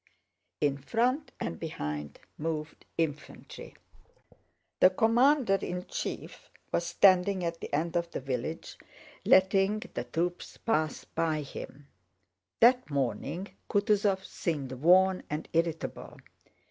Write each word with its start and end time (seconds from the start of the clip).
In 0.61 0.79
front 0.79 1.31
and 1.39 1.59
behind 1.59 2.19
moved 2.35 2.85
infantry. 2.97 3.75
The 4.79 4.89
commander 4.89 5.59
in 5.61 5.85
chief 5.85 6.49
was 6.71 6.87
standing 6.87 7.45
at 7.45 7.59
the 7.61 7.71
end 7.71 7.95
of 7.95 8.09
the 8.09 8.19
village 8.19 8.79
letting 9.25 9.77
the 9.93 10.05
troops 10.05 10.57
pass 10.57 11.03
by 11.05 11.43
him. 11.43 11.85
That 12.61 12.89
morning 12.89 13.49
Kutúzov 13.69 14.25
seemed 14.25 14.71
worn 14.71 15.21
and 15.29 15.47
irritable. 15.53 16.17